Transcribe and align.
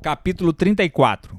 Capítulo 0.00 0.52
34 0.52 1.36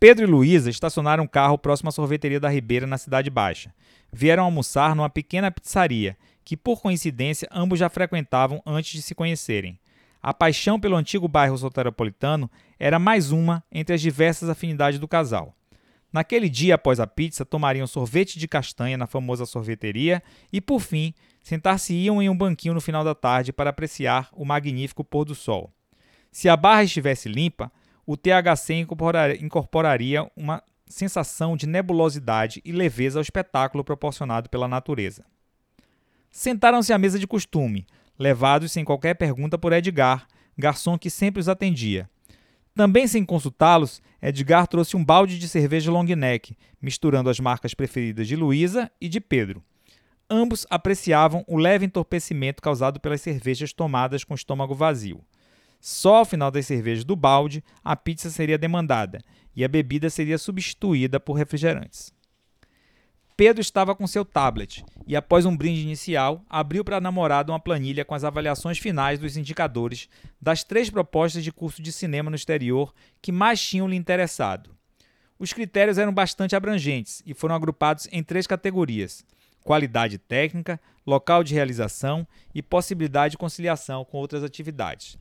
Pedro 0.00 0.24
e 0.24 0.26
Luísa 0.26 0.70
estacionaram 0.70 1.24
um 1.24 1.26
carro 1.26 1.58
próximo 1.58 1.90
à 1.90 1.92
sorveteria 1.92 2.40
da 2.40 2.48
Ribeira, 2.48 2.86
na 2.86 2.96
Cidade 2.96 3.28
Baixa. 3.28 3.74
Vieram 4.10 4.44
almoçar 4.44 4.96
numa 4.96 5.10
pequena 5.10 5.50
pizzaria, 5.50 6.16
que 6.42 6.56
por 6.56 6.80
coincidência 6.80 7.46
ambos 7.52 7.78
já 7.78 7.90
frequentavam 7.90 8.62
antes 8.64 8.94
de 8.94 9.02
se 9.02 9.14
conhecerem. 9.14 9.78
A 10.22 10.32
paixão 10.32 10.80
pelo 10.80 10.96
antigo 10.96 11.28
bairro 11.28 11.58
soteropolitano 11.58 12.50
era 12.78 12.98
mais 12.98 13.30
uma 13.30 13.62
entre 13.70 13.94
as 13.94 14.00
diversas 14.00 14.48
afinidades 14.48 14.98
do 14.98 15.06
casal. 15.06 15.54
Naquele 16.10 16.48
dia 16.48 16.76
após 16.76 16.98
a 16.98 17.06
pizza, 17.06 17.44
tomariam 17.44 17.86
sorvete 17.86 18.38
de 18.38 18.48
castanha 18.48 18.96
na 18.96 19.06
famosa 19.06 19.44
sorveteria 19.44 20.22
e, 20.50 20.58
por 20.58 20.80
fim, 20.80 21.12
sentar-se-iam 21.42 22.22
em 22.22 22.30
um 22.30 22.36
banquinho 22.36 22.72
no 22.72 22.80
final 22.80 23.04
da 23.04 23.14
tarde 23.14 23.52
para 23.52 23.68
apreciar 23.68 24.30
o 24.32 24.42
magnífico 24.42 25.04
pôr 25.04 25.26
do 25.26 25.34
sol. 25.34 25.73
Se 26.34 26.48
a 26.48 26.56
barra 26.56 26.82
estivesse 26.82 27.28
limpa, 27.28 27.70
o 28.04 28.16
THC 28.16 28.84
incorporaria 29.40 30.28
uma 30.36 30.60
sensação 30.84 31.56
de 31.56 31.64
nebulosidade 31.64 32.60
e 32.64 32.72
leveza 32.72 33.20
ao 33.20 33.22
espetáculo 33.22 33.84
proporcionado 33.84 34.50
pela 34.50 34.66
natureza. 34.66 35.24
Sentaram-se 36.32 36.92
à 36.92 36.98
mesa 36.98 37.20
de 37.20 37.26
costume, 37.28 37.86
levados 38.18 38.72
sem 38.72 38.84
qualquer 38.84 39.14
pergunta 39.14 39.56
por 39.56 39.72
Edgar, 39.72 40.26
garçom 40.58 40.98
que 40.98 41.08
sempre 41.08 41.38
os 41.38 41.48
atendia. 41.48 42.10
Também 42.74 43.06
sem 43.06 43.24
consultá-los, 43.24 44.02
Edgar 44.20 44.66
trouxe 44.66 44.96
um 44.96 45.04
balde 45.04 45.38
de 45.38 45.48
cerveja 45.48 45.92
long 45.92 46.02
neck, 46.02 46.56
misturando 46.82 47.30
as 47.30 47.38
marcas 47.38 47.74
preferidas 47.74 48.26
de 48.26 48.34
Luísa 48.34 48.90
e 49.00 49.08
de 49.08 49.20
Pedro. 49.20 49.62
Ambos 50.28 50.66
apreciavam 50.68 51.44
o 51.46 51.56
leve 51.56 51.86
entorpecimento 51.86 52.60
causado 52.60 52.98
pelas 52.98 53.20
cervejas 53.20 53.72
tomadas 53.72 54.24
com 54.24 54.34
o 54.34 54.36
estômago 54.36 54.74
vazio. 54.74 55.24
Só 55.86 56.14
ao 56.14 56.24
final 56.24 56.50
das 56.50 56.64
cervejas 56.64 57.04
do 57.04 57.14
balde 57.14 57.62
a 57.84 57.94
pizza 57.94 58.30
seria 58.30 58.56
demandada 58.56 59.20
e 59.54 59.62
a 59.62 59.68
bebida 59.68 60.08
seria 60.08 60.38
substituída 60.38 61.20
por 61.20 61.34
refrigerantes. 61.34 62.10
Pedro 63.36 63.60
estava 63.60 63.94
com 63.94 64.06
seu 64.06 64.24
tablet 64.24 64.82
e, 65.06 65.14
após 65.14 65.44
um 65.44 65.54
brinde 65.54 65.82
inicial, 65.82 66.42
abriu 66.48 66.82
para 66.82 66.96
a 66.96 67.00
namorada 67.02 67.52
uma 67.52 67.60
planilha 67.60 68.02
com 68.02 68.14
as 68.14 68.24
avaliações 68.24 68.78
finais 68.78 69.18
dos 69.18 69.36
indicadores 69.36 70.08
das 70.40 70.64
três 70.64 70.88
propostas 70.88 71.44
de 71.44 71.52
curso 71.52 71.82
de 71.82 71.92
cinema 71.92 72.30
no 72.30 72.36
exterior 72.36 72.94
que 73.20 73.30
mais 73.30 73.60
tinham 73.60 73.86
lhe 73.86 73.94
interessado. 73.94 74.70
Os 75.38 75.52
critérios 75.52 75.98
eram 75.98 76.14
bastante 76.14 76.56
abrangentes 76.56 77.22
e 77.26 77.34
foram 77.34 77.54
agrupados 77.54 78.08
em 78.10 78.22
três 78.22 78.46
categorias: 78.46 79.22
qualidade 79.62 80.16
técnica, 80.16 80.80
local 81.06 81.44
de 81.44 81.52
realização 81.52 82.26
e 82.54 82.62
possibilidade 82.62 83.32
de 83.32 83.38
conciliação 83.38 84.02
com 84.02 84.16
outras 84.16 84.42
atividades. 84.42 85.18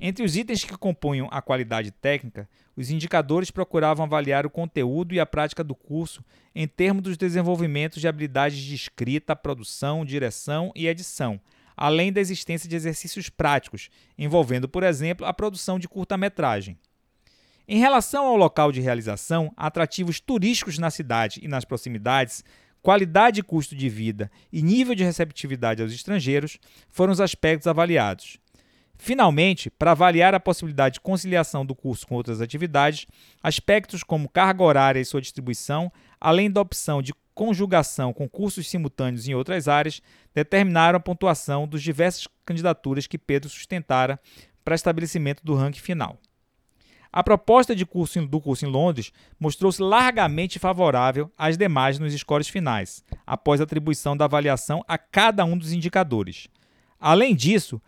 Entre 0.00 0.24
os 0.24 0.36
itens 0.36 0.62
que 0.62 0.76
compunham 0.76 1.28
a 1.30 1.42
qualidade 1.42 1.90
técnica, 1.90 2.48
os 2.76 2.88
indicadores 2.88 3.50
procuravam 3.50 4.06
avaliar 4.06 4.46
o 4.46 4.50
conteúdo 4.50 5.12
e 5.12 5.18
a 5.18 5.26
prática 5.26 5.64
do 5.64 5.74
curso 5.74 6.24
em 6.54 6.68
termos 6.68 7.02
dos 7.02 7.16
desenvolvimentos 7.16 8.00
de 8.00 8.06
habilidades 8.06 8.58
de 8.58 8.76
escrita, 8.76 9.34
produção, 9.34 10.04
direção 10.04 10.70
e 10.76 10.86
edição, 10.86 11.40
além 11.76 12.12
da 12.12 12.20
existência 12.20 12.68
de 12.68 12.76
exercícios 12.76 13.28
práticos, 13.28 13.90
envolvendo, 14.16 14.68
por 14.68 14.84
exemplo, 14.84 15.26
a 15.26 15.34
produção 15.34 15.80
de 15.80 15.88
curta-metragem. 15.88 16.78
Em 17.66 17.80
relação 17.80 18.24
ao 18.24 18.36
local 18.36 18.70
de 18.70 18.80
realização, 18.80 19.52
atrativos 19.56 20.20
turísticos 20.20 20.78
na 20.78 20.90
cidade 20.90 21.40
e 21.42 21.48
nas 21.48 21.64
proximidades, 21.64 22.44
qualidade 22.80 23.40
e 23.40 23.42
custo 23.42 23.74
de 23.74 23.88
vida 23.88 24.30
e 24.52 24.62
nível 24.62 24.94
de 24.94 25.02
receptividade 25.02 25.82
aos 25.82 25.92
estrangeiros 25.92 26.58
foram 26.88 27.12
os 27.12 27.20
aspectos 27.20 27.66
avaliados. 27.66 28.38
Finalmente, 29.00 29.70
para 29.70 29.92
avaliar 29.92 30.34
a 30.34 30.40
possibilidade 30.40 30.94
de 30.94 31.00
conciliação 31.00 31.64
do 31.64 31.74
curso 31.74 32.06
com 32.06 32.16
outras 32.16 32.40
atividades, 32.40 33.06
aspectos 33.40 34.02
como 34.02 34.28
carga 34.28 34.64
horária 34.64 35.00
e 35.00 35.04
sua 35.04 35.20
distribuição, 35.20 35.90
além 36.20 36.50
da 36.50 36.60
opção 36.60 37.00
de 37.00 37.14
conjugação 37.32 38.12
com 38.12 38.28
cursos 38.28 38.68
simultâneos 38.68 39.28
em 39.28 39.34
outras 39.34 39.68
áreas, 39.68 40.02
determinaram 40.34 40.96
a 40.96 41.00
pontuação 41.00 41.68
dos 41.68 41.80
diversas 41.80 42.26
candidaturas 42.44 43.06
que 43.06 43.16
Pedro 43.16 43.48
sustentara 43.48 44.18
para 44.64 44.74
estabelecimento 44.74 45.44
do 45.44 45.54
ranking 45.54 45.78
final. 45.78 46.18
A 47.12 47.22
proposta 47.22 47.74
de 47.74 47.86
curso 47.86 48.26
do 48.26 48.40
curso 48.40 48.66
em 48.66 48.68
Londres 48.68 49.12
mostrou-se 49.38 49.80
largamente 49.80 50.58
favorável 50.58 51.30
às 51.38 51.56
demais 51.56 52.00
nos 52.00 52.12
scores 52.14 52.48
finais, 52.48 53.04
após 53.24 53.60
atribuição 53.60 54.16
da 54.16 54.24
avaliação 54.24 54.84
a 54.88 54.98
cada 54.98 55.44
um 55.44 55.56
dos 55.56 55.72
indicadores. 55.72 56.48
Além 57.00 57.34
disso, 57.34 57.80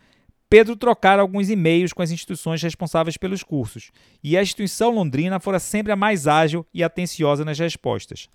Pedro 0.50 0.74
trocara 0.74 1.22
alguns 1.22 1.48
e-mails 1.48 1.92
com 1.92 2.02
as 2.02 2.10
instituições 2.10 2.60
responsáveis 2.60 3.16
pelos 3.16 3.44
cursos, 3.44 3.92
e 4.22 4.36
a 4.36 4.42
instituição 4.42 4.90
londrina 4.90 5.38
fora 5.38 5.60
sempre 5.60 5.92
a 5.92 5.96
mais 5.96 6.26
ágil 6.26 6.66
e 6.74 6.82
atenciosa 6.82 7.44
nas 7.44 7.56
respostas. 7.56 8.28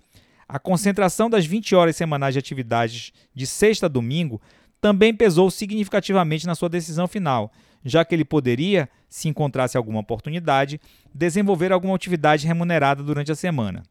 A 0.48 0.58
concentração 0.58 1.28
das 1.28 1.44
20 1.44 1.74
horas 1.74 1.94
semanais 1.94 2.32
de 2.32 2.38
atividades 2.38 3.12
de 3.34 3.46
sexta 3.46 3.84
a 3.84 3.88
domingo 3.88 4.40
também 4.80 5.14
pesou 5.14 5.50
significativamente 5.50 6.46
na 6.46 6.54
sua 6.54 6.70
decisão 6.70 7.06
final, 7.06 7.52
já 7.84 8.02
que 8.02 8.14
ele 8.14 8.24
poderia, 8.24 8.88
se 9.10 9.28
encontrasse 9.28 9.76
alguma 9.76 10.00
oportunidade, 10.00 10.80
desenvolver 11.14 11.70
alguma 11.70 11.94
atividade 11.94 12.46
remunerada 12.46 13.02
durante 13.02 13.30
a 13.30 13.36
semana. 13.36 13.82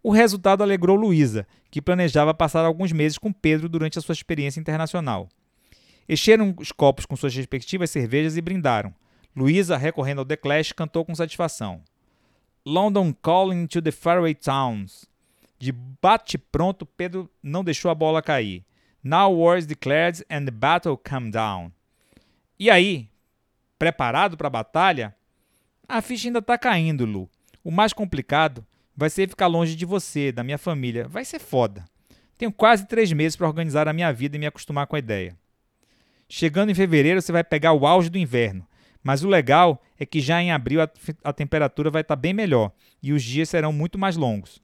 O 0.00 0.12
resultado 0.12 0.62
alegrou 0.62 0.96
Luísa, 0.96 1.44
que 1.72 1.82
planejava 1.82 2.32
passar 2.32 2.64
alguns 2.64 2.92
meses 2.92 3.18
com 3.18 3.32
Pedro 3.32 3.68
durante 3.68 3.98
a 3.98 4.02
sua 4.02 4.12
experiência 4.12 4.60
internacional. 4.60 5.28
Encheram 6.08 6.54
os 6.58 6.72
copos 6.72 7.04
com 7.04 7.16
suas 7.16 7.34
respectivas 7.34 7.90
cervejas 7.90 8.36
e 8.36 8.40
brindaram. 8.40 8.94
Luísa, 9.36 9.76
recorrendo 9.76 10.20
ao 10.20 10.24
The 10.24 10.36
Clash, 10.36 10.72
cantou 10.72 11.04
com 11.04 11.14
satisfação. 11.14 11.82
London 12.64 13.12
Calling 13.12 13.66
to 13.66 13.82
the 13.82 13.92
Faraway 13.92 14.34
Towns. 14.34 15.06
De 15.58 15.72
bate-pronto, 15.72 16.86
Pedro 16.86 17.30
não 17.42 17.62
deixou 17.64 17.90
a 17.90 17.94
bola 17.94 18.22
cair. 18.22 18.64
Now 19.02 19.32
war 19.32 19.58
is 19.58 19.66
declared 19.66 20.24
and 20.30 20.44
the 20.44 20.50
battle 20.50 20.96
come 20.96 21.30
down. 21.30 21.72
E 22.58 22.70
aí, 22.70 23.08
preparado 23.78 24.36
para 24.36 24.48
a 24.48 24.50
batalha? 24.50 25.14
A 25.88 26.02
ficha 26.02 26.28
ainda 26.28 26.40
está 26.40 26.58
caindo, 26.58 27.04
Lu. 27.04 27.30
O 27.62 27.70
mais 27.70 27.92
complicado 27.92 28.66
vai 28.96 29.08
ser 29.08 29.28
ficar 29.28 29.46
longe 29.46 29.76
de 29.76 29.84
você, 29.86 30.32
da 30.32 30.42
minha 30.42 30.58
família. 30.58 31.06
Vai 31.06 31.24
ser 31.24 31.38
foda. 31.38 31.84
Tenho 32.36 32.52
quase 32.52 32.86
três 32.86 33.12
meses 33.12 33.36
para 33.36 33.46
organizar 33.46 33.88
a 33.88 33.92
minha 33.92 34.12
vida 34.12 34.36
e 34.36 34.38
me 34.38 34.46
acostumar 34.46 34.86
com 34.86 34.96
a 34.96 34.98
ideia. 34.98 35.36
Chegando 36.28 36.70
em 36.70 36.74
fevereiro, 36.74 37.22
você 37.22 37.32
vai 37.32 37.42
pegar 37.42 37.72
o 37.72 37.86
auge 37.86 38.10
do 38.10 38.18
inverno. 38.18 38.66
Mas 39.02 39.24
o 39.24 39.28
legal 39.28 39.80
é 39.98 40.04
que 40.04 40.20
já 40.20 40.42
em 40.42 40.52
abril 40.52 40.82
a, 40.82 40.88
a 41.24 41.32
temperatura 41.32 41.90
vai 41.90 42.02
estar 42.02 42.16
tá 42.16 42.20
bem 42.20 42.34
melhor 42.34 42.72
e 43.02 43.12
os 43.12 43.22
dias 43.22 43.48
serão 43.48 43.72
muito 43.72 43.98
mais 43.98 44.16
longos. 44.16 44.60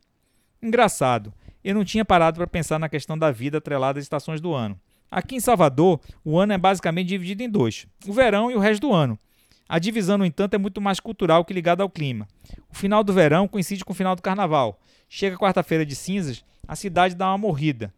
Engraçado, 0.63 1.33
eu 1.63 1.75
não 1.75 1.85
tinha 1.85 2.05
parado 2.05 2.37
para 2.37 2.47
pensar 2.47 2.79
na 2.79 2.89
questão 2.89 3.17
da 3.17 3.31
vida 3.31 3.59
atrelada 3.59 3.99
às 3.99 4.05
estações 4.05 4.41
do 4.41 4.53
ano. 4.53 4.79
Aqui 5.11 5.37
em 5.37 5.41
Salvador, 5.41 6.01
o 6.25 6.39
ano 6.39 6.53
é 6.53 6.59
basicamente 6.59 7.09
dividido 7.09 7.43
em 7.43 7.49
dois: 7.49 7.87
o 8.07 8.13
verão 8.13 8.51
e 8.51 8.55
o 8.55 8.59
resto 8.59 8.83
do 8.83 8.93
ano. 8.93 9.19
A 9.67 9.79
divisão, 9.79 10.19
no 10.19 10.27
entanto, 10.27 10.55
é 10.55 10.59
muito 10.59 10.81
mais 10.81 11.01
cultural 11.01 11.45
que 11.45 11.55
ligada 11.55 11.83
ao 11.83 11.89
clima. 11.89 12.29
O 12.69 12.75
final 12.75 13.03
do 13.03 13.13
verão 13.13 13.49
coincide 13.49 13.85
com 13.85 13.93
o 13.93 13.97
final 13.97 14.15
do 14.15 14.21
carnaval. 14.21 14.79
Chega 15.09 15.39
quarta-feira 15.39 15.87
de 15.87 15.95
cinzas, 15.97 16.45
a 16.69 16.77
cidade 16.77 17.15
dá 17.15 17.31
uma 17.31 17.39
morrida. 17.39 17.95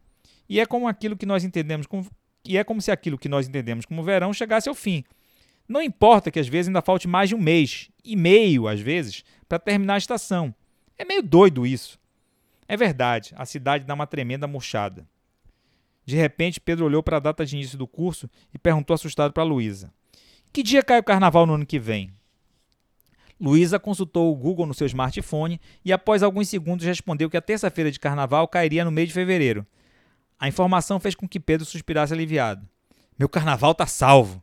E 0.48 0.60
é 0.60 0.66
como 0.66 0.86
aquilo 0.86 1.16
que 1.16 1.26
nós 1.26 1.42
entendemos 1.42 1.86
como 1.86 2.06
e 2.46 2.56
é 2.56 2.64
como 2.64 2.80
se 2.80 2.90
aquilo 2.90 3.18
que 3.18 3.28
nós 3.28 3.48
entendemos 3.48 3.84
como 3.84 4.02
verão 4.02 4.32
chegasse 4.32 4.68
ao 4.68 4.74
fim. 4.74 5.04
Não 5.68 5.82
importa 5.82 6.30
que 6.30 6.38
às 6.38 6.46
vezes 6.46 6.68
ainda 6.68 6.82
falte 6.82 7.08
mais 7.08 7.28
de 7.28 7.34
um 7.34 7.40
mês, 7.40 7.90
e 8.04 8.14
meio 8.14 8.68
às 8.68 8.80
vezes, 8.80 9.24
para 9.48 9.58
terminar 9.58 9.94
a 9.94 9.98
estação. 9.98 10.54
É 10.96 11.04
meio 11.04 11.22
doido 11.22 11.66
isso. 11.66 11.98
É 12.68 12.76
verdade, 12.76 13.32
a 13.36 13.44
cidade 13.44 13.84
dá 13.84 13.94
uma 13.94 14.06
tremenda 14.06 14.46
murchada. 14.46 15.06
De 16.04 16.14
repente, 16.14 16.60
Pedro 16.60 16.84
olhou 16.84 17.02
para 17.02 17.16
a 17.16 17.20
data 17.20 17.44
de 17.44 17.56
início 17.56 17.76
do 17.76 17.86
curso 17.86 18.30
e 18.54 18.58
perguntou 18.58 18.94
assustado 18.94 19.32
para 19.32 19.42
Luísa: 19.42 19.92
Que 20.52 20.62
dia 20.62 20.82
cai 20.82 21.00
o 21.00 21.04
carnaval 21.04 21.46
no 21.46 21.54
ano 21.54 21.66
que 21.66 21.80
vem? 21.80 22.12
Luísa 23.38 23.78
consultou 23.78 24.32
o 24.32 24.36
Google 24.36 24.66
no 24.66 24.72
seu 24.72 24.86
smartphone 24.86 25.60
e, 25.84 25.92
após 25.92 26.22
alguns 26.22 26.48
segundos, 26.48 26.86
respondeu 26.86 27.28
que 27.28 27.36
a 27.36 27.42
terça-feira 27.42 27.90
de 27.90 28.00
carnaval 28.00 28.48
cairia 28.48 28.84
no 28.84 28.90
mês 28.90 29.08
de 29.08 29.14
fevereiro. 29.14 29.66
A 30.38 30.48
informação 30.48 31.00
fez 31.00 31.14
com 31.14 31.26
que 31.26 31.40
Pedro 31.40 31.64
suspirasse 31.64 32.12
aliviado. 32.12 32.68
Meu 33.18 33.28
carnaval 33.28 33.74
tá 33.74 33.86
salvo. 33.86 34.42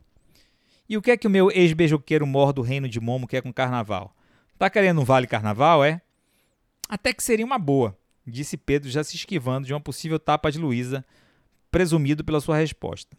E 0.88 0.96
o 0.96 1.02
que 1.02 1.10
é 1.10 1.16
que 1.16 1.26
o 1.26 1.30
meu 1.30 1.50
ex-beijoqueiro 1.50 2.26
mor 2.26 2.52
do 2.52 2.62
reino 2.62 2.88
de 2.88 3.00
Momo 3.00 3.26
quer 3.26 3.42
com 3.42 3.52
carnaval? 3.52 4.14
Tá 4.58 4.68
querendo 4.68 5.00
um 5.00 5.04
vale 5.04 5.26
carnaval, 5.26 5.84
é? 5.84 6.00
Até 6.88 7.12
que 7.12 7.22
seria 7.22 7.46
uma 7.46 7.58
boa, 7.58 7.96
disse 8.26 8.56
Pedro, 8.56 8.90
já 8.90 9.02
se 9.02 9.16
esquivando 9.16 9.66
de 9.66 9.72
uma 9.72 9.80
possível 9.80 10.18
tapa 10.18 10.50
de 10.50 10.58
Luísa, 10.58 11.04
presumido 11.70 12.22
pela 12.22 12.40
sua 12.40 12.56
resposta. 12.56 13.16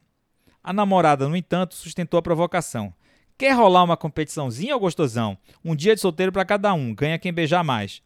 A 0.63 0.71
namorada, 0.71 1.27
no 1.27 1.35
entanto, 1.35 1.75
sustentou 1.75 2.17
a 2.17 2.21
provocação. 2.21 2.93
Quer 3.37 3.51
rolar 3.51 3.83
uma 3.83 3.97
competiçãozinha, 3.97 4.73
ou 4.75 4.79
gostosão? 4.79 5.37
Um 5.63 5.75
dia 5.75 5.95
de 5.95 6.01
solteiro 6.01 6.31
para 6.31 6.45
cada 6.45 6.73
um, 6.73 6.93
ganha 6.93 7.19
quem 7.19 7.33
beijar 7.33 7.63
mais. 7.63 8.01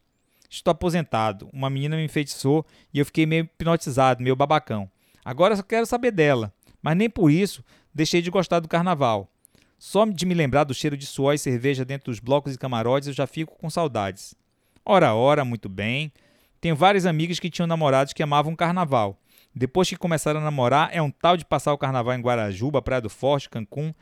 Estou 0.49 0.71
aposentado. 0.71 1.49
Uma 1.53 1.69
menina 1.69 1.95
me 1.95 2.03
enfeitiçou 2.03 2.65
e 2.93 2.99
eu 2.99 3.05
fiquei 3.05 3.25
meio 3.25 3.43
hipnotizado, 3.43 4.23
meio 4.23 4.35
babacão. 4.35 4.89
Agora 5.23 5.55
só 5.55 5.61
quero 5.61 5.85
saber 5.85 6.11
dela. 6.11 6.51
Mas 6.81 6.97
nem 6.97 7.09
por 7.09 7.29
isso 7.29 7.63
deixei 7.93 8.21
de 8.21 8.31
gostar 8.31 8.59
do 8.59 8.67
carnaval. 8.67 9.29
Só 9.77 10.05
de 10.05 10.25
me 10.25 10.33
lembrar 10.33 10.63
do 10.63 10.73
cheiro 10.73 10.97
de 10.97 11.05
suor 11.05 11.33
e 11.33 11.37
cerveja 11.37 11.85
dentro 11.85 12.11
dos 12.11 12.19
blocos 12.19 12.53
e 12.53 12.57
camarotes 12.57 13.07
eu 13.07 13.13
já 13.13 13.27
fico 13.27 13.57
com 13.57 13.69
saudades. 13.69 14.35
Ora, 14.83 15.13
ora, 15.13 15.45
muito 15.45 15.69
bem. 15.69 16.11
Tenho 16.59 16.75
várias 16.75 17.05
amigas 17.05 17.39
que 17.39 17.49
tinham 17.49 17.67
namorados 17.67 18.11
que 18.11 18.23
amavam 18.23 18.53
o 18.53 18.57
carnaval. 18.57 19.17
Depois 19.55 19.87
que 19.87 19.95
começaram 19.95 20.39
a 20.39 20.43
namorar, 20.43 20.89
é 20.91 21.01
um 21.01 21.09
tal 21.11 21.37
de 21.37 21.45
passar 21.45 21.73
o 21.73 21.77
carnaval 21.77 22.13
em 22.13 22.21
Guarajuba, 22.21 22.81
Praia 22.81 23.01
do 23.01 23.09
Forte, 23.09 23.49
Cancún. 23.49 23.93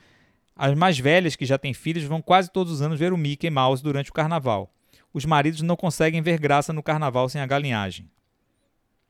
As 0.55 0.73
mais 0.73 0.97
velhas, 0.97 1.35
que 1.35 1.45
já 1.45 1.57
têm 1.57 1.73
filhos, 1.73 2.03
vão 2.03 2.21
quase 2.21 2.51
todos 2.51 2.73
os 2.73 2.81
anos 2.81 2.99
ver 2.99 3.13
o 3.13 3.17
Mickey 3.17 3.49
Mouse 3.49 3.83
durante 3.83 4.09
o 4.09 4.13
carnaval. 4.13 4.71
Os 5.13 5.25
maridos 5.25 5.61
não 5.61 5.75
conseguem 5.75 6.21
ver 6.21 6.39
graça 6.39 6.71
no 6.73 6.83
carnaval 6.83 7.27
sem 7.29 7.41
a 7.41 7.45
galinhagem. 7.45 8.09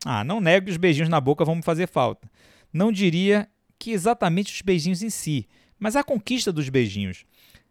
Ah, 0.05 0.23
não 0.23 0.39
nego 0.39 0.65
que 0.65 0.71
os 0.71 0.77
beijinhos 0.77 1.09
na 1.09 1.19
boca 1.19 1.43
vão 1.43 1.55
me 1.55 1.63
fazer 1.63 1.87
falta. 1.87 2.29
Não 2.71 2.91
diria 2.91 3.49
que 3.79 3.91
exatamente 3.91 4.53
os 4.53 4.61
beijinhos 4.61 5.01
em 5.01 5.09
si, 5.09 5.47
mas 5.79 5.95
a 5.95 6.03
conquista 6.03 6.51
dos 6.51 6.69
beijinhos. 6.69 7.25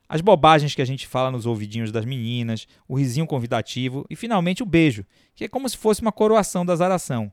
As 0.09 0.21
bobagens 0.21 0.75
que 0.75 0.83
a 0.83 0.85
gente 0.85 1.07
fala 1.07 1.31
nos 1.31 1.47
ouvidinhos 1.47 1.91
das 1.91 2.05
meninas, 2.05 2.67
o 2.87 2.97
risinho 2.97 3.27
convidativo 3.27 4.07
e 4.09 4.15
finalmente 4.15 4.63
o 4.63 4.67
beijo, 4.67 5.05
que 5.35 5.45
é 5.45 5.49
como 5.49 5.69
se 5.69 5.77
fosse 5.77 6.01
uma 6.01 6.13
coroação 6.13 6.65
da 6.65 6.77
zaração. 6.77 7.33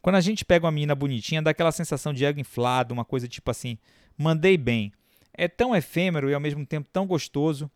Quando 0.00 0.16
a 0.16 0.20
gente 0.20 0.44
pega 0.44 0.66
uma 0.66 0.72
menina 0.72 0.94
bonitinha, 0.94 1.42
dá 1.42 1.50
aquela 1.50 1.72
sensação 1.72 2.12
de 2.12 2.24
ego 2.24 2.40
inflado, 2.40 2.94
uma 2.94 3.04
coisa 3.04 3.28
tipo 3.28 3.50
assim: 3.50 3.78
mandei 4.16 4.56
bem. 4.56 4.92
É 5.32 5.48
tão 5.48 5.74
efêmero 5.74 6.30
e 6.30 6.34
ao 6.34 6.40
mesmo 6.40 6.64
tempo 6.64 6.88
tão 6.92 7.06
gostoso. 7.06 7.70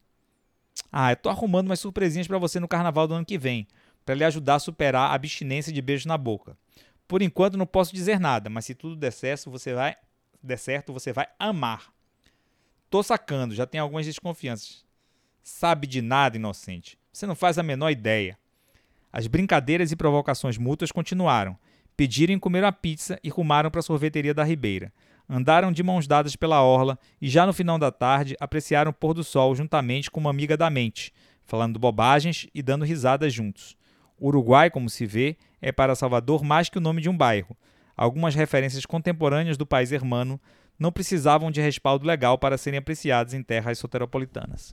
Ah, 0.90 1.12
eu 1.12 1.16
tô 1.16 1.28
arrumando 1.28 1.66
umas 1.66 1.80
surpresinhas 1.80 2.26
para 2.26 2.38
você 2.38 2.58
no 2.58 2.68
carnaval 2.68 3.06
do 3.06 3.14
ano 3.14 3.24
que 3.24 3.38
vem, 3.38 3.66
para 4.04 4.14
lhe 4.14 4.24
ajudar 4.24 4.56
a 4.56 4.58
superar 4.58 5.10
a 5.10 5.14
abstinência 5.14 5.72
de 5.72 5.82
beijos 5.82 6.06
na 6.06 6.16
boca. 6.16 6.56
Por 7.06 7.22
enquanto 7.22 7.56
não 7.56 7.66
posso 7.66 7.94
dizer 7.94 8.18
nada, 8.18 8.50
mas 8.50 8.64
se 8.64 8.74
tudo 8.74 8.96
der 8.96 9.12
certo, 9.12 9.50
você 9.50 9.74
vai 9.74 9.96
der 10.42 10.58
certo, 10.58 10.92
você 10.92 11.12
vai 11.12 11.26
amar. 11.38 11.92
Tô 12.90 13.02
sacando, 13.02 13.54
já 13.54 13.66
tem 13.66 13.80
algumas 13.80 14.06
desconfianças. 14.06 14.84
Sabe 15.42 15.86
de 15.86 16.00
nada, 16.00 16.36
inocente. 16.36 16.98
Você 17.12 17.26
não 17.26 17.34
faz 17.34 17.58
a 17.58 17.62
menor 17.62 17.90
ideia. 17.90 18.38
As 19.12 19.26
brincadeiras 19.26 19.90
e 19.90 19.96
provocações 19.96 20.58
mútuas 20.58 20.92
continuaram. 20.92 21.58
Pediram 21.98 22.32
e 22.32 22.38
comeram 22.38 22.68
a 22.68 22.72
pizza 22.72 23.18
e 23.24 23.28
rumaram 23.28 23.72
para 23.72 23.80
a 23.80 23.82
sorveteria 23.82 24.32
da 24.32 24.44
Ribeira. 24.44 24.92
Andaram 25.28 25.72
de 25.72 25.82
mãos 25.82 26.06
dadas 26.06 26.36
pela 26.36 26.62
orla 26.62 26.96
e 27.20 27.28
já 27.28 27.44
no 27.44 27.52
final 27.52 27.76
da 27.76 27.90
tarde 27.90 28.36
apreciaram 28.38 28.92
o 28.92 28.94
pôr 28.94 29.14
do 29.14 29.24
sol 29.24 29.52
juntamente 29.56 30.08
com 30.08 30.20
uma 30.20 30.30
amiga 30.30 30.56
da 30.56 30.70
mente, 30.70 31.12
falando 31.44 31.76
bobagens 31.76 32.46
e 32.54 32.62
dando 32.62 32.84
risadas 32.84 33.34
juntos. 33.34 33.76
Uruguai, 34.16 34.70
como 34.70 34.88
se 34.88 35.04
vê, 35.06 35.36
é 35.60 35.72
para 35.72 35.96
Salvador 35.96 36.44
mais 36.44 36.68
que 36.68 36.78
o 36.78 36.80
nome 36.80 37.02
de 37.02 37.08
um 37.08 37.16
bairro. 37.16 37.56
Algumas 37.96 38.32
referências 38.32 38.86
contemporâneas 38.86 39.56
do 39.56 39.66
país 39.66 39.90
hermano 39.90 40.40
não 40.78 40.92
precisavam 40.92 41.50
de 41.50 41.60
respaldo 41.60 42.06
legal 42.06 42.38
para 42.38 42.56
serem 42.56 42.78
apreciadas 42.78 43.34
em 43.34 43.42
terras 43.42 43.76
soteropolitanas. 43.76 44.72